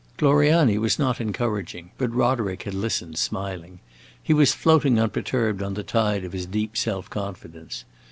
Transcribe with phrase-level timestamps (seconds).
[0.17, 3.81] Gloriani was not encouraging, but Roderick had listened smiling.
[4.23, 7.85] He was floating unperturbed on the tide of his deep self confidence.